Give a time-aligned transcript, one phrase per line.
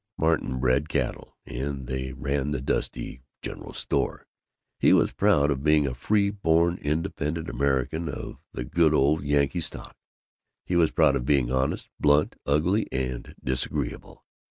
[0.17, 4.25] Martin bred cattle and ran the dusty general store.
[4.79, 9.95] He was proud of being a freeborn independent American of the good old Yankee stock;
[10.65, 14.25] he was proud of being honest, blunt, ugly, and disagreeable.